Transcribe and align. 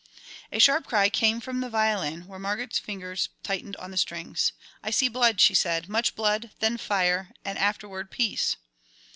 A 0.51 0.57
sharp 0.57 0.87
cry 0.87 1.09
came 1.11 1.39
from 1.39 1.59
the 1.59 1.69
violin, 1.69 2.25
where 2.25 2.39
Margaret's 2.39 2.79
fingers 2.79 3.29
tightened 3.43 3.75
on 3.75 3.91
the 3.91 3.97
strings. 3.97 4.51
"I 4.81 4.89
see 4.89 5.09
blood," 5.09 5.39
she 5.39 5.53
said, 5.53 5.87
"much 5.87 6.15
blood, 6.15 6.49
then 6.59 6.77
fire, 6.77 7.29
and 7.45 7.55
afterward 7.59 8.09
peace." 8.09 8.57